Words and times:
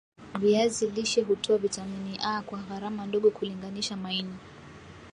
Viazi 0.39 0.87
lishe 0.87 1.21
hutoa 1.21 1.57
Vitamini 1.57 2.19
A 2.23 2.41
kwa 2.41 2.59
gharama 2.59 3.05
ndogo 3.05 3.31
kulinganisha 3.31 3.97
maini 3.97 4.35